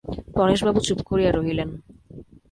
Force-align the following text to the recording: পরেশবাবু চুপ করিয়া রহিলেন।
পরেশবাবু 0.35 0.79
চুপ 0.87 0.99
করিয়া 1.09 1.31
রহিলেন। 1.31 1.69